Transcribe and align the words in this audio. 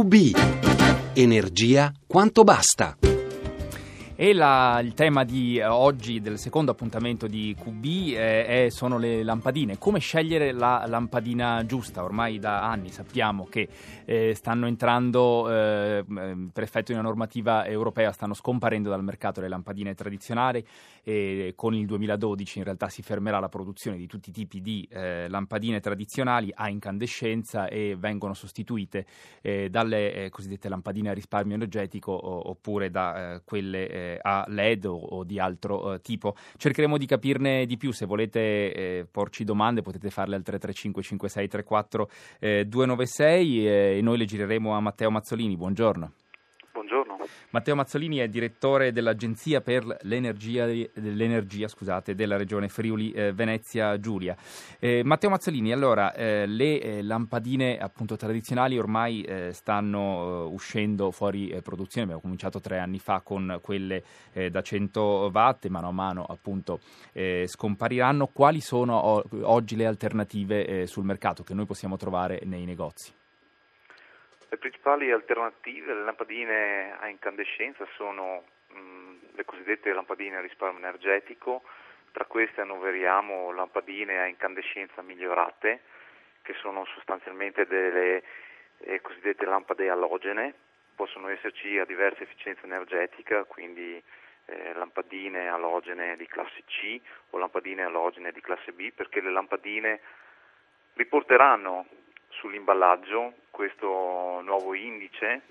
QB. 0.00 0.32
Energia 1.12 1.92
quanto 2.06 2.42
basta. 2.42 3.09
E 4.22 4.34
la, 4.34 4.80
il 4.84 4.92
tema 4.92 5.24
di 5.24 5.56
eh, 5.56 5.64
oggi, 5.64 6.20
del 6.20 6.36
secondo 6.36 6.72
appuntamento 6.72 7.26
di 7.26 7.56
QB, 7.58 7.84
eh, 7.86 8.66
è, 8.66 8.68
sono 8.68 8.98
le 8.98 9.22
lampadine. 9.22 9.78
Come 9.78 9.98
scegliere 9.98 10.52
la 10.52 10.84
lampadina 10.86 11.64
giusta? 11.64 12.04
Ormai 12.04 12.38
da 12.38 12.68
anni 12.68 12.90
sappiamo 12.90 13.46
che 13.46 13.66
eh, 14.04 14.34
stanno 14.34 14.66
entrando, 14.66 15.50
eh, 15.50 16.04
per 16.52 16.62
effetto 16.62 16.92
di 16.92 16.98
una 16.98 17.08
normativa 17.08 17.64
europea, 17.64 18.12
stanno 18.12 18.34
scomparendo 18.34 18.90
dal 18.90 19.02
mercato 19.02 19.40
le 19.40 19.48
lampadine 19.48 19.94
tradizionali 19.94 20.62
e 21.02 21.54
con 21.56 21.74
il 21.74 21.86
2012 21.86 22.58
in 22.58 22.64
realtà 22.64 22.90
si 22.90 23.00
fermerà 23.00 23.38
la 23.38 23.48
produzione 23.48 23.96
di 23.96 24.06
tutti 24.06 24.28
i 24.28 24.32
tipi 24.34 24.60
di 24.60 24.86
eh, 24.90 25.28
lampadine 25.30 25.80
tradizionali 25.80 26.52
a 26.54 26.68
incandescenza 26.68 27.68
e 27.68 27.96
vengono 27.98 28.34
sostituite 28.34 29.06
eh, 29.40 29.70
dalle 29.70 30.28
cosiddette 30.30 30.68
lampadine 30.68 31.08
a 31.08 31.14
risparmio 31.14 31.54
energetico 31.54 32.12
o, 32.12 32.50
oppure 32.50 32.90
da 32.90 33.40
quelle 33.46 34.09
a 34.20 34.44
LED 34.48 34.86
o, 34.86 34.96
o 34.96 35.24
di 35.24 35.38
altro 35.38 35.94
eh, 35.94 36.00
tipo. 36.00 36.34
Cercheremo 36.56 36.98
di 36.98 37.06
capirne 37.06 37.66
di 37.66 37.76
più, 37.76 37.92
se 37.92 38.06
volete 38.06 38.40
eh, 38.40 39.06
porci 39.10 39.44
domande 39.44 39.82
potete 39.82 40.10
farle 40.10 40.36
al 40.36 40.42
335 40.42 41.02
5634 41.02 42.10
eh, 42.38 42.64
296 42.66 43.66
e 43.66 44.00
noi 44.02 44.18
le 44.18 44.24
gireremo 44.24 44.74
a 44.74 44.80
Matteo 44.80 45.10
Mazzolini. 45.10 45.56
Buongiorno. 45.56 46.12
Matteo 47.50 47.74
Mazzolini 47.74 48.18
è 48.18 48.28
direttore 48.28 48.92
dell'Agenzia 48.92 49.60
per 49.60 49.84
l'Energia, 50.02 50.66
l'energia 50.66 51.68
scusate, 51.68 52.14
della 52.14 52.36
regione 52.36 52.68
Friuli 52.68 53.12
eh, 53.12 53.32
Venezia 53.32 53.98
Giulia. 53.98 54.36
Eh, 54.78 55.02
Matteo 55.04 55.30
Mazzolini, 55.30 55.72
allora 55.72 56.12
le 56.16 56.80
eh, 56.80 57.02
lampadine 57.02 57.78
appunto 57.78 58.16
tradizionali 58.16 58.78
ormai 58.78 59.22
eh, 59.22 59.52
stanno 59.52 60.46
eh, 60.46 60.52
uscendo 60.52 61.10
fuori 61.10 61.48
produzione, 61.62 62.02
abbiamo 62.04 62.20
cominciato 62.22 62.60
tre 62.60 62.78
anni 62.78 62.98
fa 62.98 63.20
con 63.20 63.58
quelle 63.60 64.02
da 64.50 64.62
100 64.62 65.30
watt 65.32 65.66
mano 65.66 65.88
a 65.88 65.92
mano 65.92 66.24
appunto 66.24 66.80
scompariranno. 67.44 68.28
Quali 68.28 68.60
sono 68.60 68.96
o- 68.96 69.24
oggi 69.42 69.76
le 69.76 69.86
alternative 69.86 70.86
sul 70.86 71.04
mercato 71.04 71.42
che 71.42 71.54
noi 71.54 71.66
possiamo 71.66 71.96
trovare 71.96 72.40
nei 72.44 72.64
negozi? 72.64 73.19
Le 74.52 74.56
principali 74.58 75.12
alternative 75.12 75.92
alle 75.92 76.02
lampadine 76.02 76.96
a 76.98 77.06
incandescenza 77.06 77.86
sono 77.94 78.42
mh, 78.66 79.36
le 79.36 79.44
cosiddette 79.44 79.92
lampadine 79.92 80.38
a 80.38 80.40
risparmio 80.40 80.80
energetico, 80.80 81.62
tra 82.10 82.24
queste 82.24 82.60
annoveriamo 82.60 83.52
lampadine 83.52 84.18
a 84.18 84.26
incandescenza 84.26 85.02
migliorate, 85.02 85.82
che 86.42 86.54
sono 86.54 86.84
sostanzialmente 86.86 87.64
delle 87.64 88.24
eh, 88.78 89.00
cosiddette 89.00 89.44
lampade 89.44 89.88
alogene, 89.88 90.52
possono 90.96 91.28
esserci 91.28 91.78
a 91.78 91.84
diversa 91.84 92.24
efficienza 92.24 92.64
energetica, 92.64 93.44
quindi 93.44 94.02
eh, 94.46 94.72
lampadine 94.74 95.48
alogene 95.48 96.16
di 96.16 96.26
classe 96.26 96.64
C 96.66 97.00
o 97.30 97.38
lampadine 97.38 97.84
alogene 97.84 98.32
di 98.32 98.40
classe 98.40 98.72
B, 98.72 98.90
perché 98.90 99.20
le 99.20 99.30
lampadine 99.30 100.00
riporteranno 100.94 101.86
sull'imballaggio 102.30 103.34
questo 103.50 104.40
nuovo 104.42 104.74
indice, 104.74 105.42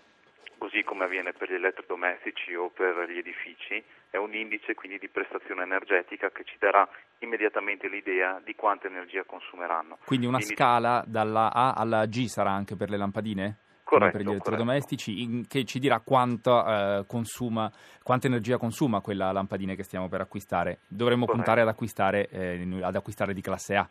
così 0.57 0.83
come 0.83 1.05
avviene 1.05 1.33
per 1.33 1.49
gli 1.49 1.55
elettrodomestici 1.55 2.55
o 2.55 2.69
per 2.69 3.07
gli 3.09 3.17
edifici, 3.17 3.83
è 4.09 4.17
un 4.17 4.33
indice 4.33 4.73
quindi 4.73 4.97
di 4.97 5.07
prestazione 5.07 5.63
energetica 5.63 6.29
che 6.31 6.43
ci 6.43 6.55
darà 6.59 6.87
immediatamente 7.19 7.87
l'idea 7.87 8.41
di 8.43 8.55
quanta 8.55 8.87
energia 8.87 9.23
consumeranno. 9.23 9.99
Quindi 10.05 10.25
una 10.25 10.37
Indice... 10.37 10.55
scala 10.55 11.03
dalla 11.05 11.53
A 11.53 11.73
alla 11.73 12.05
G 12.05 12.25
sarà 12.25 12.51
anche 12.51 12.75
per 12.75 12.89
le 12.89 12.97
lampadine? 12.97 13.57
Corretto, 13.83 14.17
per 14.17 14.25
gli 14.25 14.29
elettrodomestici, 14.29 15.21
in, 15.23 15.47
che 15.47 15.65
ci 15.65 15.79
dirà 15.79 15.99
quanto, 15.99 16.63
eh, 16.63 17.05
consuma, 17.07 17.71
quanta 18.03 18.27
energia 18.27 18.57
consuma 18.57 19.01
quella 19.01 19.31
lampadina 19.31 19.73
che 19.73 19.81
stiamo 19.81 20.07
per 20.07 20.21
acquistare. 20.21 20.81
Dovremmo 20.87 21.25
corretto. 21.25 21.43
puntare 21.43 21.61
ad 21.61 21.67
acquistare, 21.69 22.27
eh, 22.29 22.79
ad 22.83 22.95
acquistare 22.95 23.33
di 23.33 23.41
classe 23.41 23.75
A. 23.75 23.89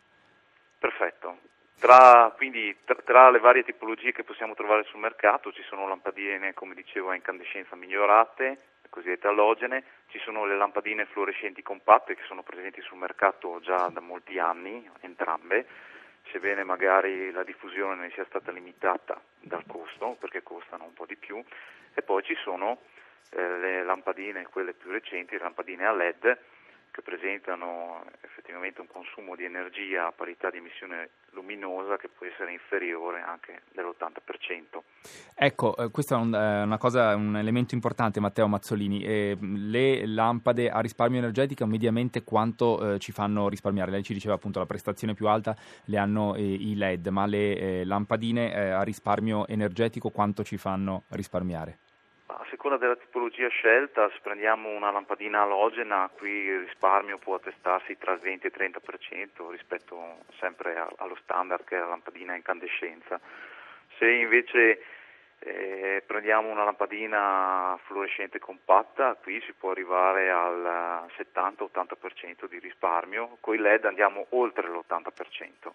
Tra, 1.79 2.33
quindi, 2.35 2.75
tra, 2.83 2.95
tra, 3.05 3.29
le 3.29 3.39
varie 3.39 3.63
tipologie 3.63 4.11
che 4.11 4.25
possiamo 4.25 4.53
trovare 4.53 4.83
sul 4.83 4.99
mercato 4.99 5.53
ci 5.53 5.63
sono 5.63 5.87
lampadine, 5.87 6.53
come 6.53 6.75
dicevo, 6.75 7.09
a 7.09 7.15
incandescenza 7.15 7.77
migliorate, 7.77 8.43
le 8.81 8.89
cosiddette 8.89 9.27
alogene, 9.27 9.83
ci 10.07 10.19
sono 10.19 10.45
le 10.45 10.57
lampadine 10.57 11.05
fluorescenti 11.05 11.63
compatte 11.63 12.15
che 12.15 12.23
sono 12.27 12.43
presenti 12.43 12.81
sul 12.81 12.97
mercato 12.97 13.61
già 13.61 13.87
da 13.87 14.01
molti 14.01 14.37
anni, 14.39 14.89
entrambe, 14.99 15.65
sebbene 16.31 16.65
magari 16.65 17.31
la 17.31 17.43
diffusione 17.43 17.95
ne 17.95 18.11
sia 18.11 18.25
stata 18.25 18.51
limitata 18.51 19.17
dal 19.39 19.63
costo, 19.65 20.17
perché 20.19 20.43
costano 20.43 20.83
un 20.83 20.93
po' 20.93 21.05
di 21.05 21.15
più, 21.15 21.41
e 21.93 22.01
poi 22.01 22.23
ci 22.23 22.35
sono 22.43 22.81
eh, 23.31 23.57
le 23.57 23.83
lampadine, 23.83 24.47
quelle 24.47 24.73
più 24.73 24.91
recenti, 24.91 25.35
le 25.35 25.43
lampadine 25.43 25.85
a 25.85 25.93
LED, 25.93 26.37
che 26.91 27.01
presentano 27.01 28.03
effettivamente 28.21 28.81
un 28.81 28.87
consumo 28.87 29.35
di 29.35 29.43
energia 29.43 30.07
a 30.07 30.11
parità 30.11 30.49
di 30.49 30.57
emissione 30.57 31.09
luminosa 31.31 31.97
che 31.97 32.09
può 32.09 32.25
essere 32.25 32.51
inferiore 32.51 33.21
anche 33.21 33.61
dell'80%. 33.73 34.81
Ecco, 35.35 35.75
eh, 35.77 35.89
questo 35.89 36.15
è 36.15 36.17
un, 36.17 36.33
eh, 36.33 36.63
una 36.63 36.77
cosa, 36.77 37.15
un 37.15 37.37
elemento 37.37 37.75
importante 37.75 38.19
Matteo 38.19 38.47
Mazzolini. 38.47 39.03
Eh, 39.03 39.37
le 39.39 40.05
lampade 40.05 40.69
a 40.69 40.79
risparmio 40.79 41.19
energetico 41.19 41.65
mediamente 41.65 42.23
quanto 42.23 42.93
eh, 42.93 42.99
ci 42.99 43.11
fanno 43.11 43.47
risparmiare? 43.49 43.91
Lei 43.91 44.03
ci 44.03 44.13
diceva 44.13 44.35
appunto 44.35 44.59
la 44.59 44.65
prestazione 44.65 45.13
più 45.13 45.27
alta 45.27 45.55
le 45.85 45.97
hanno 45.97 46.35
eh, 46.35 46.41
i 46.43 46.75
LED, 46.75 47.07
ma 47.07 47.25
le 47.25 47.57
eh, 47.57 47.85
lampadine 47.85 48.71
a 48.73 48.81
risparmio 48.83 49.47
energetico 49.47 50.09
quanto 50.09 50.43
ci 50.43 50.57
fanno 50.57 51.03
risparmiare? 51.09 51.77
Seconda 52.49 52.77
della 52.77 52.95
tipologia 52.95 53.47
scelta, 53.47 54.09
se 54.09 54.19
prendiamo 54.21 54.69
una 54.69 54.91
lampadina 54.91 55.41
alogena, 55.41 56.09
qui 56.15 56.29
il 56.29 56.59
risparmio 56.59 57.17
può 57.17 57.35
attestarsi 57.35 57.97
tra 57.97 58.13
il 58.13 58.19
20 58.19 58.47
e 58.47 58.51
il 58.53 58.71
30% 58.71 59.49
rispetto 59.49 60.17
sempre 60.39 60.75
allo 60.97 61.17
standard 61.21 61.63
che 61.63 61.75
è 61.75 61.79
la 61.79 61.87
lampadina 61.87 62.33
a 62.33 62.35
incandescenza. 62.35 63.19
Se 63.97 64.09
invece 64.09 64.83
eh, 65.39 66.03
prendiamo 66.05 66.49
una 66.49 66.63
lampadina 66.63 67.79
fluorescente 67.85 68.39
compatta, 68.39 69.15
qui 69.15 69.41
si 69.41 69.53
può 69.53 69.71
arrivare 69.71 70.29
al 70.29 71.07
70-80% 71.17 72.47
di 72.47 72.59
risparmio, 72.59 73.37
con 73.39 73.55
i 73.55 73.57
LED 73.57 73.85
andiamo 73.85 74.27
oltre 74.29 74.67
l'80% 74.67 75.71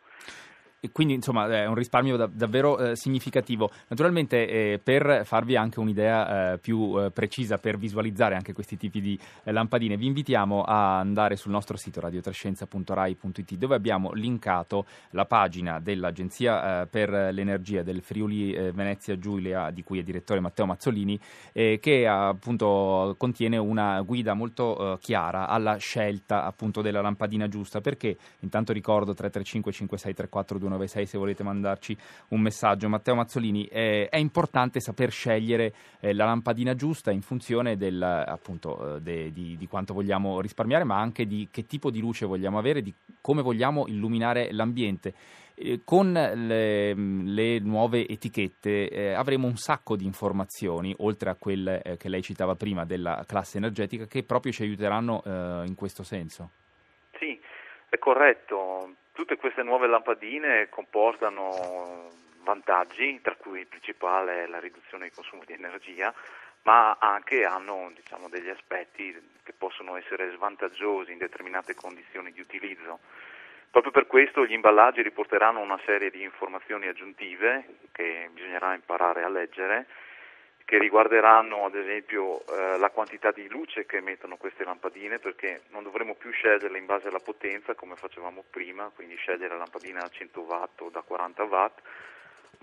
quindi 0.93 1.15
insomma 1.15 1.49
è 1.49 1.67
un 1.67 1.75
risparmio 1.75 2.17
da, 2.17 2.29
davvero 2.31 2.79
eh, 2.79 2.97
significativo. 2.97 3.71
Naturalmente 3.89 4.49
eh, 4.49 4.81
per 4.83 5.23
farvi 5.25 5.57
anche 5.57 5.81
un'idea 5.81 6.53
eh, 6.53 6.59
più 6.59 6.99
eh, 6.99 7.11
precisa, 7.11 7.59
per 7.59 7.79
visualizzare 7.79 8.35
anche 8.35 8.53
questi 8.53 8.77
tipi 8.77 9.01
di 9.01 9.19
eh, 9.45 9.53
lampadine, 9.53 9.97
vi 9.97 10.07
invitiamo 10.07 10.63
a 10.63 10.99
andare 10.99 11.37
sul 11.37 11.51
nostro 11.51 11.77
sito 11.77 12.01
radiotrescienza.rai.it 12.01 13.55
dove 13.55 13.75
abbiamo 13.75 14.13
linkato 14.13 14.87
la 15.11 15.25
pagina 15.27 15.81
dell'Agenzia 15.81 16.83
eh, 16.83 16.87
per 16.87 17.11
l'Energia 17.11 17.83
del 17.83 18.03
Friuli 18.03 18.53
Venezia 18.73 19.19
Giulia, 19.19 19.71
di 19.71 19.83
cui 19.83 19.99
è 19.99 20.03
direttore 20.03 20.41
Matteo 20.41 20.67
Mazzolini, 20.67 21.19
che 21.53 22.07
appunto 22.07 23.15
contiene 23.19 23.57
una 23.57 24.01
guida 24.03 24.35
molto 24.35 24.99
chiara 25.01 25.49
alla 25.49 25.77
scelta 25.77 26.45
appunto 26.45 26.83
della 26.83 27.01
lampadina 27.01 27.49
giusta, 27.49 27.81
perché 27.81 28.17
intanto 28.41 28.73
ricordo 28.73 29.15
335 29.15 29.73
5634 29.73 30.59
396 30.77 31.07
se 31.07 31.19
volete 31.19 31.43
mandarci 31.43 31.97
un 32.29 32.41
messaggio. 32.41 32.89
Matteo 32.89 33.15
Mazzolini, 33.15 33.67
eh, 33.67 34.09
è 34.09 34.17
importante 34.17 34.81
saper 34.81 35.11
scegliere 35.11 35.75
eh, 36.01 36.13
la 36.13 36.25
lampadina 36.25 36.75
giusta 36.75 37.11
in 37.11 37.23
funzione 37.23 37.77
del, 37.77 38.03
appunto, 38.03 38.97
eh, 38.97 39.01
de, 39.01 39.33
di, 39.33 39.57
di, 39.57 39.67
quanto 39.67 39.95
vogliamo 39.95 40.41
risparmiare, 40.41 40.85
ma 40.85 40.99
anche 40.99 41.27
di 41.27 41.49
che 41.51 41.67
tipo 41.67 41.91
di 41.91 42.01
luce 42.01 42.27
vogliamo 42.27 42.59
avere, 42.59 42.83
di 42.83 42.93
come 43.21 43.43
vogliamo 43.43 43.87
illuminare 43.87 44.53
l'ambiente. 44.53 45.15
Eh, 45.55 45.83
con 45.85 46.13
le, 46.13 46.95
le, 46.95 47.59
nuove 47.61 48.09
etichette 48.09 48.89
eh, 48.89 49.13
avremo 49.13 49.47
un 49.47 49.57
sacco 49.57 49.97
di 49.97 50.05
informazioni, 50.05 50.95
oltre 50.99 51.31
a 51.31 51.37
quelle 51.37 51.97
che 51.97 52.09
lei 52.09 52.23
citava 52.23 52.57
prima 52.57 52.85
della 52.85 53.23
classe 53.27 53.59
energetica, 53.59 54.07
che 54.07 54.25
proprio 54.25 54.53
ci 54.53 54.63
aiuteranno 54.63 55.23
in 55.65 55.75
questo 55.75 56.03
senso. 56.03 56.51
È 57.95 57.99
corretto 58.01 58.97
Tutte 59.13 59.37
queste 59.37 59.63
nuove 59.63 59.87
lampadine 59.87 60.69
comportano 60.69 62.11
vantaggi, 62.43 63.21
tra 63.23 63.37
cui 63.37 63.61
il 63.61 63.69
principale 63.69 64.43
è 64.43 64.47
la 64.49 64.59
riduzione 64.59 65.05
del 65.05 65.15
consumo 65.15 65.45
di 65.47 65.53
energia, 65.53 66.13
ma 66.63 66.97
anche 66.99 67.45
hanno 67.45 67.93
diciamo, 67.95 68.29
degli 68.29 68.49
aspetti 68.49 69.17
che 69.45 69.53
possono 69.53 69.95
essere 69.95 70.33
svantaggiosi 70.33 71.13
in 71.13 71.19
determinate 71.19 71.77
condizioni 71.77 72.33
di 72.33 72.41
utilizzo. 72.41 72.99
Proprio 73.71 73.93
per 73.93 74.09
questo 74.09 74.45
gli 74.45 74.55
imballaggi 74.55 75.01
riporteranno 75.03 75.61
una 75.61 75.79
serie 75.87 76.11
di 76.11 76.23
informazioni 76.23 76.89
aggiuntive 76.89 77.77
che 77.93 78.29
bisognerà 78.33 78.75
imparare 78.75 79.23
a 79.23 79.29
leggere 79.29 79.87
che 80.65 80.79
riguarderanno 80.79 81.67
ad 81.67 81.75
esempio 81.75 82.41
eh, 82.47 82.79
la 82.79 82.91
quantità 82.91 83.31
di 83.33 83.49
luce 83.49 83.85
che 83.85 83.99
emettono 83.99 84.37
queste 84.37 84.65
lampadine 84.65 85.19
perché 85.19 85.63
non 85.69 85.83
dovremo 85.83 86.15
più 86.15 86.31
sceglierle 86.31 86.79
in 86.79 86.87
base 86.87 87.09
alla 87.09 87.21
potenza 87.21 87.75
come 87.75 87.97
facevamo 87.97 88.45
prima, 88.49 88.91
quindi 88.95 89.15
scegliere 89.17 89.53
la 89.53 89.59
lampadina 89.59 90.01
da 90.01 90.09
100 90.09 90.41
watt 90.41 90.81
o 90.81 90.89
da 90.89 91.03
40 91.03 91.43
watt, 91.45 91.81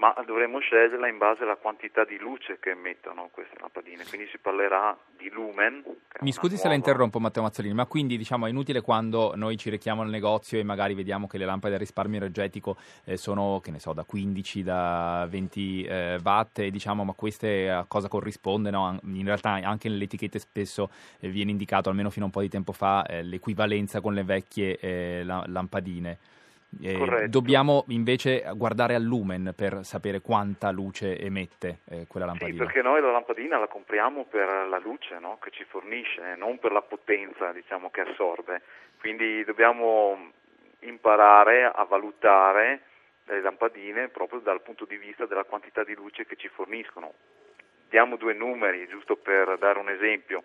ma 0.01 0.15
dovremmo 0.25 0.57
sceglierla 0.57 1.07
in 1.07 1.19
base 1.19 1.44
alla 1.44 1.57
quantità 1.57 2.03
di 2.03 2.18
luce 2.18 2.57
che 2.59 2.71
emettono 2.71 3.30
queste 3.31 3.56
lampadine, 3.59 4.03
quindi 4.09 4.27
si 4.31 4.39
parlerà 4.39 4.98
di 5.15 5.30
lumen. 5.30 5.83
Mi 6.21 6.31
scusi 6.31 6.53
nuova... 6.53 6.62
se 6.63 6.68
la 6.69 6.74
interrompo 6.74 7.19
Matteo 7.19 7.44
Mazzolini, 7.44 7.75
ma 7.75 7.86
quindi 7.86 8.18
diciamo 8.18 8.48
è 8.48 8.50
inutile 8.50 8.81
quando 8.81 9.33
noi 9.36 9.57
ci 9.57 9.69
rechiamo 9.69 10.01
al 10.01 10.09
negozio 10.09 10.57
e 10.57 10.63
magari 10.63 10.95
vediamo 10.95 11.27
che 11.27 11.38
le 11.38 11.45
lampade 11.45 11.75
a 11.75 11.77
risparmio 11.77 12.18
energetico 12.18 12.77
eh, 13.06 13.15
sono, 13.15 13.59
che 13.62 13.69
ne 13.69 13.77
so, 13.77 13.94
da 13.94 14.03
15, 14.03 14.63
da 14.63 15.27
20 15.30 15.83
eh, 15.83 16.19
watt 16.24 16.57
e 16.57 16.71
diciamo 16.71 17.04
ma 17.04 17.13
queste 17.13 17.69
a 17.69 17.86
cosa 17.88 18.07
corrispondono? 18.07 18.97
In 19.04 19.25
realtà 19.25 19.51
anche 19.51 19.88
nelle 19.88 20.06
etichette 20.06 20.39
spesso 20.39 20.89
eh, 21.19 21.30
viene 21.30 21.51
indicato, 21.51 21.89
almeno 21.89 22.09
fino 22.09 22.24
a 22.25 22.27
un 22.30 22.33
po' 22.33 22.42
di 22.42 22.50
tempo 22.50 22.71
fa, 22.71 23.06
eh, 23.06 23.21
l'equivalenza 23.21 24.01
con 24.01 24.15
le 24.15 24.24
vecchie 24.24 24.80
eh, 24.80 25.24
lampadine. 25.24 26.18
Eh, 26.79 27.27
dobbiamo 27.27 27.83
invece 27.89 28.44
guardare 28.56 28.95
al 28.95 29.03
lumen 29.03 29.53
per 29.56 29.83
sapere 29.83 30.21
quanta 30.21 30.71
luce 30.71 31.19
emette 31.19 31.79
eh, 31.89 32.06
quella 32.07 32.25
lampadina. 32.25 32.57
Sì, 32.57 32.63
perché 32.63 32.81
noi 32.81 33.01
la 33.01 33.12
lampadina 33.12 33.59
la 33.59 33.68
compriamo 33.68 34.23
per 34.23 34.68
la 34.69 34.79
luce 34.79 35.19
no? 35.19 35.38
che 35.41 35.51
ci 35.51 35.65
fornisce, 35.65 36.35
non 36.38 36.59
per 36.59 36.71
la 36.71 36.81
potenza 36.81 37.51
diciamo, 37.51 37.89
che 37.89 38.01
assorbe. 38.01 38.62
Quindi 39.00 39.44
dobbiamo 39.44 40.31
imparare 40.81 41.65
a 41.65 41.83
valutare 41.83 42.83
le 43.25 43.41
lampadine 43.41 44.07
proprio 44.07 44.39
dal 44.39 44.62
punto 44.62 44.85
di 44.85 44.97
vista 44.97 45.25
della 45.25 45.44
quantità 45.44 45.83
di 45.83 45.94
luce 45.94 46.25
che 46.25 46.38
ci 46.38 46.47
forniscono. 46.47 47.13
Diamo 47.89 48.15
due 48.15 48.33
numeri, 48.33 48.88
giusto 48.88 49.18
per 49.18 49.57
dare 49.57 49.79
un 49.79 49.89
esempio. 49.89 50.44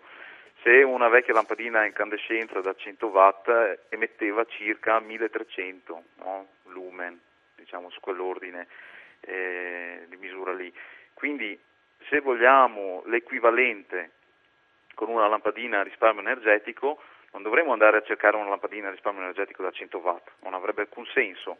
Se 0.67 0.83
una 0.83 1.07
vecchia 1.07 1.33
lampadina 1.33 1.79
a 1.79 1.85
incandescenza 1.85 2.59
da 2.59 2.75
100 2.75 3.07
watt 3.07 3.47
emetteva 3.87 4.43
circa 4.43 4.99
1300 4.99 6.03
no? 6.15 6.47
lumen, 6.65 7.17
diciamo 7.55 7.89
su 7.89 8.01
quell'ordine 8.01 8.67
eh, 9.21 10.03
di 10.09 10.17
misura 10.17 10.51
lì. 10.51 10.69
Quindi 11.13 11.57
se 12.09 12.19
vogliamo 12.19 13.01
l'equivalente 13.05 14.11
con 14.93 15.07
una 15.07 15.29
lampadina 15.29 15.79
a 15.79 15.83
risparmio 15.83 16.19
energetico, 16.19 17.01
non 17.31 17.43
dovremmo 17.43 17.71
andare 17.71 17.99
a 17.99 18.03
cercare 18.03 18.35
una 18.35 18.49
lampadina 18.49 18.89
a 18.89 18.91
risparmio 18.91 19.21
energetico 19.21 19.63
da 19.63 19.71
100 19.71 19.97
watt, 19.99 20.31
non 20.41 20.53
avrebbe 20.53 20.81
alcun 20.81 21.05
senso 21.13 21.59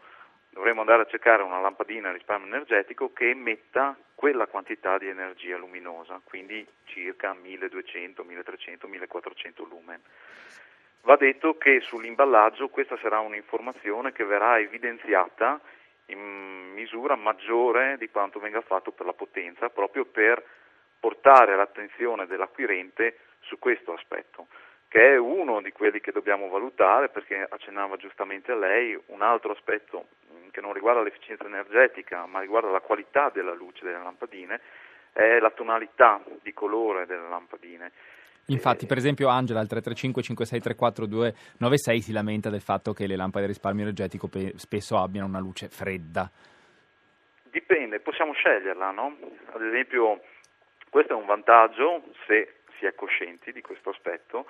dovremmo 0.57 0.79
andare 0.81 1.03
a 1.03 1.05
cercare 1.05 1.43
una 1.43 1.61
lampadina 1.61 2.09
a 2.09 2.13
risparmio 2.13 2.47
energetico 2.47 3.13
che 3.13 3.29
emetta 3.29 3.95
quella 4.15 4.47
quantità 4.47 4.97
di 4.97 5.07
energia 5.07 5.55
luminosa, 5.55 6.19
quindi 6.23 6.67
circa 6.85 7.35
1200, 7.35 8.23
1300, 8.23 8.87
1400 8.87 9.63
lumen. 9.65 10.01
Va 11.01 11.15
detto 11.15 11.59
che 11.59 11.79
sull'imballaggio 11.81 12.69
questa 12.69 12.97
sarà 12.97 13.19
un'informazione 13.19 14.11
che 14.13 14.25
verrà 14.25 14.57
evidenziata 14.57 15.61
in 16.07 16.71
misura 16.73 17.15
maggiore 17.15 17.95
di 17.99 18.09
quanto 18.09 18.39
venga 18.39 18.61
fatto 18.61 18.89
per 18.91 19.05
la 19.05 19.13
potenza, 19.13 19.69
proprio 19.69 20.05
per 20.05 20.43
portare 20.99 21.55
l'attenzione 21.55 22.25
dell'acquirente 22.25 23.19
su 23.41 23.59
questo 23.59 23.93
aspetto 23.93 24.47
che 24.89 25.13
è 25.13 25.17
uno 25.17 25.61
di 25.61 25.71
quelli 25.71 25.99
che 25.99 26.11
dobbiamo 26.11 26.47
valutare 26.47 27.09
perché 27.09 27.45
accennava 27.47 27.97
giustamente 27.97 28.53
a 28.53 28.55
lei 28.55 28.97
un 29.07 29.21
altro 29.21 29.51
aspetto 29.51 30.07
che 30.57 30.61
non 30.61 30.73
riguarda 30.73 31.03
l'efficienza 31.03 31.45
energetica 31.45 32.25
ma 32.25 32.39
riguarda 32.39 32.71
la 32.71 32.79
qualità 32.79 33.29
della 33.31 33.53
luce 33.53 33.85
delle 33.85 34.01
lampadine 34.01 34.59
è 35.13 35.37
la 35.37 35.51
tonalità 35.51 36.23
di 36.41 36.51
colore 36.51 37.05
delle 37.05 37.29
lampadine. 37.29 37.91
Infatti, 38.47 38.87
per 38.87 38.97
esempio, 38.97 39.27
Angela 39.27 39.59
al 39.59 39.67
335 39.67 40.23
5634 40.23 41.05
296 41.05 42.01
si 42.01 42.11
lamenta 42.11 42.49
del 42.49 42.61
fatto 42.61 42.93
che 42.93 43.05
le 43.05 43.15
lampade 43.15 43.45
a 43.45 43.47
risparmio 43.47 43.83
energetico 43.83 44.27
pe- 44.27 44.53
spesso 44.55 44.97
abbiano 44.97 45.27
una 45.27 45.39
luce 45.39 45.69
fredda. 45.69 46.29
Dipende, 47.43 47.99
possiamo 47.99 48.33
sceglierla, 48.33 48.91
no? 48.91 49.17
Ad 49.53 49.61
esempio, 49.61 50.21
questo 50.89 51.13
è 51.13 51.15
un 51.15 51.25
vantaggio 51.25 52.03
se 52.25 52.61
si 52.79 52.85
è 52.85 52.95
coscienti 52.95 53.51
di 53.51 53.61
questo 53.61 53.89
aspetto 53.89 54.45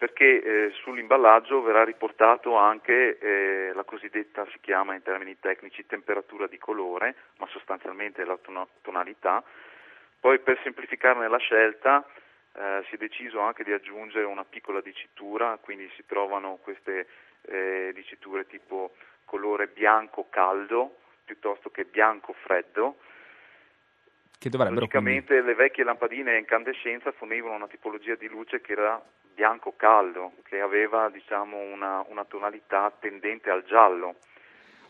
perché 0.00 0.42
eh, 0.42 0.70
sull'imballaggio 0.82 1.60
verrà 1.60 1.84
riportato 1.84 2.56
anche 2.56 3.18
eh, 3.18 3.70
la 3.74 3.84
cosiddetta, 3.84 4.46
si 4.50 4.56
chiama 4.62 4.94
in 4.94 5.02
termini 5.02 5.38
tecnici, 5.38 5.84
temperatura 5.84 6.46
di 6.46 6.56
colore, 6.56 7.14
ma 7.36 7.46
sostanzialmente 7.48 8.24
la 8.24 8.38
tonalità. 8.80 9.44
Poi 10.18 10.38
per 10.38 10.58
semplificarne 10.62 11.28
la 11.28 11.36
scelta 11.36 12.02
eh, 12.54 12.82
si 12.88 12.94
è 12.94 12.96
deciso 12.96 13.40
anche 13.40 13.62
di 13.62 13.72
aggiungere 13.72 14.24
una 14.24 14.46
piccola 14.46 14.80
dicitura, 14.80 15.58
quindi 15.60 15.86
si 15.94 16.06
trovano 16.06 16.58
queste 16.62 17.06
eh, 17.42 17.90
diciture 17.92 18.46
tipo 18.46 18.94
colore 19.26 19.66
bianco 19.66 20.28
caldo 20.30 20.96
piuttosto 21.26 21.68
che 21.68 21.84
bianco 21.84 22.32
freddo, 22.32 22.96
che 24.38 24.48
Logicamente 24.50 25.34
quindi... 25.34 25.46
le 25.48 25.54
vecchie 25.54 25.84
lampadine 25.84 26.32
a 26.32 26.38
incandescenza 26.38 27.12
fornivano 27.12 27.56
una 27.56 27.68
tipologia 27.68 28.14
di 28.14 28.28
luce 28.28 28.62
che 28.62 28.72
era 28.72 28.98
bianco 29.40 29.72
caldo, 29.74 30.32
che 30.42 30.60
aveva 30.60 31.08
diciamo, 31.08 31.56
una, 31.56 32.04
una 32.08 32.26
tonalità 32.26 32.92
tendente 33.00 33.48
al 33.48 33.64
giallo. 33.64 34.16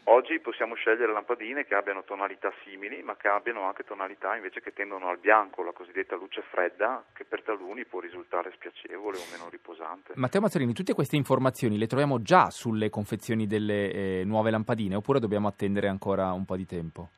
Oggi 0.05 0.41
possiamo 0.41 0.75
scegliere 0.75 1.12
lampadine 1.12 1.64
che 1.64 1.76
abbiano 1.76 2.02
tonalità 2.02 2.52
simili, 2.64 3.00
ma 3.05 3.14
che 3.14 3.29
abbiano 3.29 3.62
anche 3.62 3.85
tonalità 3.85 4.35
invece 4.35 4.61
che 4.61 4.73
tendono 4.73 5.08
al 5.08 5.19
bianco, 5.19 5.62
la 5.62 5.70
cosiddetta 5.70 6.17
luce 6.17 6.43
fredda, 6.50 7.05
che 7.12 7.25
per 7.25 7.44
taluni 7.44 7.85
può 7.85 8.00
risultare 8.00 8.50
spiacevole 8.50 9.19
o 9.19 9.25
meno 9.31 9.49
riposante. 9.49 10.14
Matteo 10.17 10.41
Mazzarini, 10.41 10.73
tutte 10.73 10.94
queste 10.94 11.14
informazioni 11.14 11.79
le 11.79 11.87
troviamo 11.87 12.20
già 12.20 12.50
sulle 12.50 12.91
confezioni 12.91 13.46
delle 13.46 13.93
eh, 13.93 14.23
nuove 14.25 14.50
lampadine 14.50 14.96
oppure 14.96 15.20
dobbiamo 15.20 15.46
attendere 15.46 15.87
ancora 15.87 16.32
un 16.32 16.44
po' 16.44 16.56
di 16.56 16.67
tempo? 16.67 17.11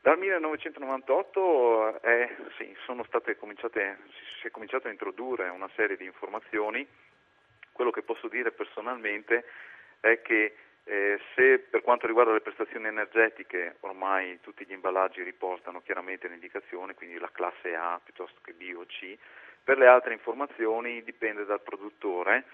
Dal 0.00 0.16
1998 0.16 2.02
eh, 2.02 2.36
sì, 2.56 2.74
si 4.40 4.46
è 4.46 4.50
cominciato 4.50 4.86
a 4.86 4.90
introdurre 4.90 5.48
una 5.48 5.68
serie 5.74 5.96
di 5.96 6.04
informazioni. 6.04 6.86
Quello 7.72 7.90
che 7.90 8.02
posso 8.02 8.28
dire 8.28 8.52
personalmente 8.52 9.44
è 10.00 10.22
che 10.22 10.54
eh, 10.84 11.20
se 11.34 11.58
per 11.58 11.82
quanto 11.82 12.06
riguarda 12.06 12.32
le 12.32 12.40
prestazioni 12.40 12.86
energetiche 12.86 13.76
ormai 13.80 14.40
tutti 14.40 14.64
gli 14.64 14.72
imballaggi 14.72 15.22
riportano 15.22 15.82
chiaramente 15.82 16.28
l'indicazione, 16.28 16.94
quindi 16.94 17.18
la 17.18 17.30
classe 17.30 17.74
A 17.74 18.00
piuttosto 18.02 18.38
che 18.42 18.52
B 18.52 18.72
o 18.76 18.86
C, 18.86 19.18
per 19.62 19.78
le 19.78 19.86
altre 19.86 20.14
informazioni 20.14 21.02
dipende 21.02 21.44
dal 21.44 21.60
produttore. 21.60 22.44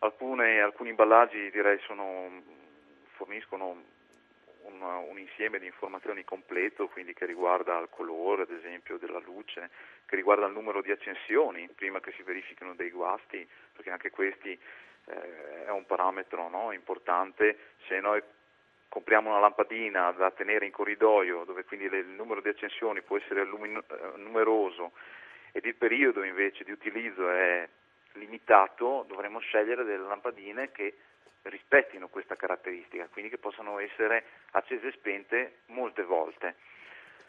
Alcune, 0.00 0.60
alcuni 0.60 0.90
imballaggi 0.90 1.50
direi 1.50 1.78
sono, 1.80 2.42
forniscono 3.14 3.82
un, 4.66 4.82
un, 4.82 5.18
insieme 5.18 5.58
di 5.58 5.66
informazioni 5.66 6.24
completo, 6.24 6.88
quindi 6.88 7.14
che 7.14 7.26
riguarda 7.26 7.78
il 7.78 7.88
colore, 7.90 8.42
ad 8.42 8.50
esempio, 8.50 8.98
della 8.98 9.20
luce, 9.20 9.70
che 10.06 10.16
riguarda 10.16 10.46
il 10.46 10.52
numero 10.52 10.82
di 10.82 10.90
accensioni 10.90 11.68
prima 11.74 12.00
che 12.00 12.12
si 12.12 12.22
verifichino 12.22 12.74
dei 12.74 12.90
guasti, 12.90 13.46
perché 13.72 13.90
anche 13.90 14.10
questi 14.10 14.58
eh, 15.06 15.64
è 15.64 15.70
un 15.70 15.86
parametro 15.86 16.48
no, 16.48 16.72
importante. 16.72 17.74
Se 17.86 17.98
noi 18.00 18.22
compriamo 18.88 19.30
una 19.30 19.40
lampadina 19.40 20.10
da 20.12 20.30
tenere 20.30 20.66
in 20.66 20.72
corridoio, 20.72 21.44
dove 21.44 21.64
quindi 21.64 21.86
il 21.86 22.06
numero 22.06 22.40
di 22.40 22.48
accensioni 22.48 23.02
può 23.02 23.16
essere 23.16 23.44
lumino, 23.44 23.82
eh, 23.88 24.16
numeroso 24.16 24.92
ed 25.52 25.64
il 25.64 25.74
periodo 25.74 26.22
invece 26.22 26.64
di 26.64 26.70
utilizzo 26.70 27.30
è 27.30 27.68
limitato, 28.12 29.04
dovremmo 29.08 29.38
scegliere 29.38 29.84
delle 29.84 30.06
lampadine 30.06 30.70
che 30.72 30.94
rispettino 31.42 32.08
questa 32.08 32.36
caratteristica, 32.36 33.08
quindi 33.10 33.30
che 33.30 33.38
possano 33.38 33.78
essere 33.78 34.24
accese 34.52 34.88
e 34.88 34.92
spente 34.92 35.58
molte 35.66 36.02
volte. 36.02 36.54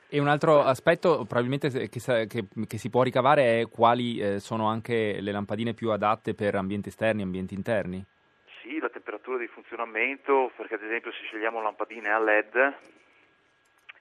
E 0.10 0.20
un 0.20 0.28
altro 0.28 0.62
aspetto 0.62 1.26
probabilmente 1.26 1.70
che, 1.70 1.90
che, 1.90 2.48
che 2.66 2.78
si 2.78 2.90
può 2.90 3.04
ricavare 3.04 3.60
è 3.60 3.68
quali 3.68 4.20
eh, 4.20 4.40
sono 4.40 4.68
anche 4.68 5.20
le 5.20 5.32
lampadine 5.32 5.74
più 5.74 5.92
adatte 5.92 6.34
per 6.34 6.56
ambienti 6.56 6.88
esterni 6.88 7.22
e 7.22 7.26
ambienti 7.26 7.54
interni? 7.54 8.06
Sì, 8.62 8.80
la 8.80 8.90
temperatura 8.90 9.38
di 9.38 9.48
funzionamento, 9.48 10.52
perché 10.56 10.76
ad 10.76 10.84
esempio 10.84 11.12
se 11.12 11.24
scegliamo 11.24 11.62
lampadine 11.62 12.10
a 12.10 12.20
LED, 12.20 12.76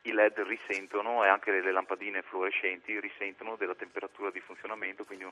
i 0.08 0.12
LED 0.12 0.40
risentono 0.40 1.24
e 1.24 1.28
anche 1.28 1.50
le 1.50 1.72
lampadine 1.72 2.22
fluorescenti 2.22 2.98
risentono 3.00 3.56
della 3.56 3.74
temperatura 3.74 4.30
di 4.30 4.40
funzionamento, 4.40 5.04
quindi 5.04 5.26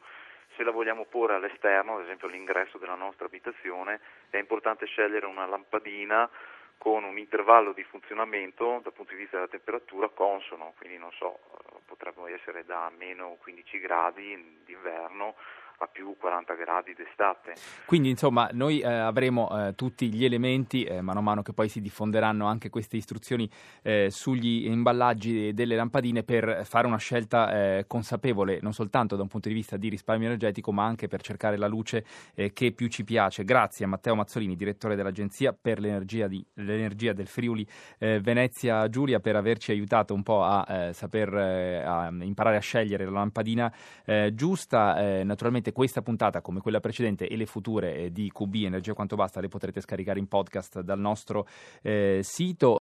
se 0.57 0.63
la 0.63 0.71
vogliamo 0.71 1.05
porre 1.05 1.35
all'esterno, 1.35 1.97
ad 1.97 2.05
esempio 2.05 2.29
all'ingresso 2.29 2.79
della 2.79 2.95
nostra 2.95 3.27
abitazione, 3.27 4.01
è 4.31 4.37
importante 4.37 4.87
scegliere 4.87 5.27
una 5.27 5.47
lampadina 5.47 6.29
con 6.77 7.05
un 7.05 7.19
intervallo 7.19 7.73
di 7.73 7.85
funzionamento 7.85 8.81
dal 8.83 8.93
punto 8.93 9.13
di 9.13 9.19
vista 9.19 9.37
della 9.37 9.49
temperatura 9.49 10.09
consono, 10.09 10.75
quindi 10.77 10.99
non 10.99 11.13
so, 11.13 11.39
potrebbero 11.87 12.27
essere 12.27 12.65
da 12.65 12.91
meno 12.97 13.37
15 13.41 13.79
gradi 13.79 14.61
d'inverno 14.65 15.35
a 15.79 15.87
più 15.87 16.17
40 16.19 16.55
gradi 16.55 16.95
d'estate. 16.95 17.55
Quindi 17.85 18.09
insomma 18.09 18.49
noi 18.53 18.81
eh, 18.81 18.87
avremo 18.87 19.69
eh, 19.69 19.75
tutti 19.75 20.13
gli 20.13 20.25
elementi, 20.25 20.85
eh, 20.85 21.01
mano 21.01 21.19
a 21.19 21.23
mano 21.23 21.43
che 21.43 21.53
poi 21.53 21.69
si 21.69 21.81
diffonderanno 21.81 22.47
anche 22.47 22.71
queste 22.71 22.97
istruzioni 22.97 23.49
eh, 23.83 24.09
sugli 24.11 24.67
imballaggi 24.67 25.53
delle 25.53 25.77
lampadine 25.77 26.23
per 26.23 26.65
fare 26.65 26.87
una 26.87 26.99
scelta 26.99 27.53
eh, 27.53 27.85
consapevole, 27.87 28.59
non 28.63 28.73
soltanto 28.73 29.17
da 29.17 29.23
un 29.23 29.29
punto 29.29 29.49
di 29.49 29.55
vista 29.55 29.77
di 29.77 29.89
risparmio 29.89 30.27
energetico, 30.27 30.73
ma 30.73 30.85
anche 30.85 31.09
per 31.09 31.23
cercare 31.23 31.57
la 31.57 31.67
luce 31.67 32.05
eh, 32.35 32.53
che 32.53 32.73
più 32.73 32.89
ci 32.89 33.05
piace. 33.05 33.45
Grazie 33.45 33.85
a 33.85 33.89
Matteo 33.89 34.15
Mazzolini, 34.15 34.57
direttore 34.57 34.97
dell'Agenzia 34.97 35.53
per 35.53 35.81
l'Energia, 35.81 36.29
di, 36.29 36.45
l'energia 36.55 37.13
del 37.13 37.27
Friuli 37.27 37.67
Venezia 37.99 38.89
Giulia, 38.89 39.21
per 39.21 39.37
averci 39.37 39.71
aiutato 39.71 40.15
un 40.15 40.23
po' 40.23 40.43
a 40.43 40.93
saper 40.93 41.35
a 41.35 42.09
imparare 42.21 42.57
a 42.57 42.61
scegliere 42.61 43.05
la 43.05 43.11
lampadina 43.11 43.73
giusta. 44.33 45.23
naturalmente 45.25 45.64
questa 45.73 46.03
puntata, 46.03 46.41
come 46.41 46.61
quella 46.61 46.81
precedente 46.81 47.29
e 47.29 47.37
le 47.37 47.47
future 47.47 47.95
eh, 47.95 48.13
di 48.13 48.31
QB 48.33 48.55
Energia 48.65 48.95
Quanto 48.95 49.17
Basta, 49.17 49.41
le 49.41 49.49
potrete 49.49 49.81
scaricare 49.81 50.19
in 50.19 50.27
podcast 50.27 50.81
dal 50.81 50.99
nostro 50.99 51.47
eh, 51.83 52.21
sito. 52.23 52.73